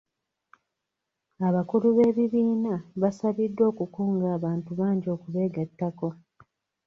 [1.47, 6.07] Abakulu b'ebibiina basabiddwa okukunga abantu bangi okubegatako.